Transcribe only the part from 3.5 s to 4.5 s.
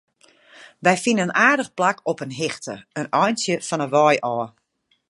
fan 'e wei ôf.